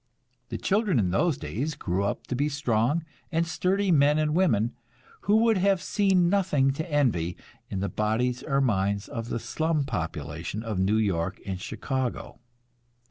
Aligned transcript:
The 0.49 0.57
children 0.57 0.97
in 0.97 1.11
those 1.11 1.37
days 1.37 1.75
grew 1.75 2.03
up 2.05 2.25
to 2.25 2.35
be 2.35 2.49
strong 2.49 3.05
and 3.31 3.45
sturdy 3.45 3.91
men 3.91 4.17
and 4.17 4.33
women, 4.33 4.73
who 5.29 5.35
would 5.43 5.59
have 5.59 5.79
seen 5.79 6.27
nothing 6.27 6.71
to 6.73 6.91
envy 6.91 7.37
in 7.69 7.81
the 7.81 7.87
bodies 7.87 8.41
or 8.41 8.61
minds 8.61 9.07
of 9.07 9.29
the 9.29 9.37
slum 9.37 9.83
population 9.83 10.63
of 10.63 10.79
New 10.79 10.97
York 10.97 11.39
and 11.45 11.61
Chicago. 11.61 12.39